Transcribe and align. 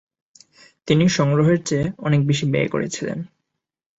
তিনি 0.87 1.05
সংগ্রহের 1.09 1.59
চেয়ে 1.63 1.85
অনেক 1.97 2.21
বেশি 2.27 2.45
ব্যয় 2.51 2.69
করেছিলেন। 2.69 3.17